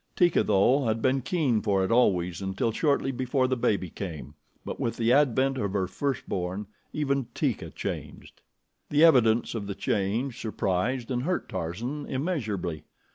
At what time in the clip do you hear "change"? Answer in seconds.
9.75-10.41